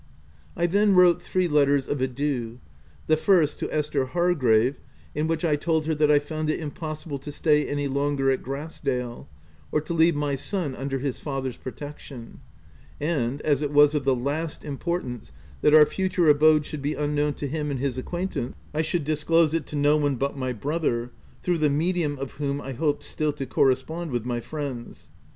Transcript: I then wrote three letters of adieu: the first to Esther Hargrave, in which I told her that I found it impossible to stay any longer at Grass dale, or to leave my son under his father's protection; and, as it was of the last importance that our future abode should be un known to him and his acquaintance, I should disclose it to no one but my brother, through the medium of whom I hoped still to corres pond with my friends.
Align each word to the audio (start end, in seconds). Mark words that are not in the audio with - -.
I 0.57 0.65
then 0.65 0.95
wrote 0.95 1.21
three 1.21 1.47
letters 1.47 1.87
of 1.87 2.01
adieu: 2.01 2.57
the 3.05 3.15
first 3.15 3.59
to 3.59 3.71
Esther 3.71 4.05
Hargrave, 4.05 4.79
in 5.13 5.27
which 5.27 5.45
I 5.45 5.55
told 5.55 5.85
her 5.85 5.93
that 5.93 6.09
I 6.09 6.17
found 6.17 6.49
it 6.49 6.59
impossible 6.59 7.19
to 7.19 7.31
stay 7.31 7.67
any 7.67 7.87
longer 7.87 8.31
at 8.31 8.41
Grass 8.41 8.79
dale, 8.79 9.29
or 9.71 9.79
to 9.81 9.93
leave 9.93 10.15
my 10.15 10.33
son 10.33 10.73
under 10.73 10.97
his 10.97 11.19
father's 11.19 11.57
protection; 11.57 12.39
and, 12.99 13.41
as 13.43 13.61
it 13.61 13.69
was 13.71 13.93
of 13.93 14.03
the 14.03 14.15
last 14.15 14.65
importance 14.65 15.31
that 15.61 15.75
our 15.75 15.85
future 15.85 16.27
abode 16.27 16.65
should 16.65 16.81
be 16.81 16.97
un 16.97 17.13
known 17.13 17.35
to 17.35 17.45
him 17.45 17.69
and 17.69 17.79
his 17.79 17.95
acquaintance, 17.99 18.55
I 18.73 18.81
should 18.81 19.03
disclose 19.03 19.53
it 19.53 19.67
to 19.67 19.75
no 19.75 19.97
one 19.97 20.15
but 20.15 20.35
my 20.35 20.51
brother, 20.51 21.11
through 21.43 21.59
the 21.59 21.69
medium 21.69 22.17
of 22.17 22.31
whom 22.41 22.59
I 22.59 22.71
hoped 22.73 23.03
still 23.03 23.33
to 23.33 23.45
corres 23.45 23.85
pond 23.85 24.09
with 24.09 24.25
my 24.25 24.39
friends. 24.39 25.11